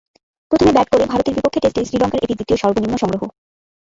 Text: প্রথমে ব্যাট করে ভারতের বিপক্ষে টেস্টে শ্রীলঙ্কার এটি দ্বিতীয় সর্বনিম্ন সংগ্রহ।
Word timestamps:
প্রথমে 0.51 0.71
ব্যাট 0.75 0.87
করে 0.91 1.03
ভারতের 1.11 1.35
বিপক্ষে 1.37 1.61
টেস্টে 1.63 1.87
শ্রীলঙ্কার 1.87 2.23
এটি 2.23 2.33
দ্বিতীয় 2.37 2.57
সর্বনিম্ন 2.61 2.95
সংগ্রহ। 3.01 3.21